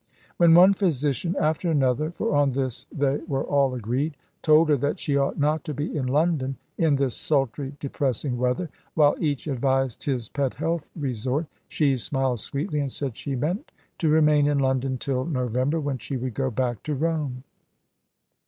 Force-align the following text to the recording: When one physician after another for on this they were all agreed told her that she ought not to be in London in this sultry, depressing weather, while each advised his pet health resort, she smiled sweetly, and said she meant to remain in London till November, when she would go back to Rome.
When 0.37 0.55
one 0.55 0.73
physician 0.73 1.35
after 1.39 1.69
another 1.69 2.09
for 2.09 2.35
on 2.35 2.53
this 2.53 2.87
they 2.91 3.17
were 3.27 3.43
all 3.43 3.75
agreed 3.75 4.17
told 4.41 4.69
her 4.69 4.77
that 4.77 4.97
she 4.99 5.15
ought 5.15 5.37
not 5.37 5.63
to 5.65 5.75
be 5.75 5.95
in 5.95 6.07
London 6.07 6.57
in 6.75 6.95
this 6.95 7.15
sultry, 7.15 7.75
depressing 7.79 8.39
weather, 8.39 8.71
while 8.95 9.15
each 9.19 9.45
advised 9.45 10.05
his 10.05 10.27
pet 10.27 10.55
health 10.55 10.89
resort, 10.95 11.45
she 11.67 11.97
smiled 11.97 12.39
sweetly, 12.39 12.79
and 12.79 12.91
said 12.91 13.15
she 13.15 13.35
meant 13.35 13.71
to 13.99 14.09
remain 14.09 14.47
in 14.47 14.57
London 14.57 14.97
till 14.97 15.23
November, 15.23 15.79
when 15.79 15.99
she 15.99 16.17
would 16.17 16.33
go 16.33 16.49
back 16.49 16.81
to 16.81 16.95
Rome. 16.95 17.43